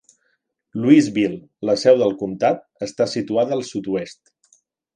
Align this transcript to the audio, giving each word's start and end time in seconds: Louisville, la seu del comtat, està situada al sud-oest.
Louisville, 0.85 1.35
la 1.71 1.75
seu 1.83 2.01
del 2.01 2.17
comtat, 2.23 2.65
està 2.89 3.09
situada 3.15 3.57
al 3.59 3.65
sud-oest. 3.71 4.23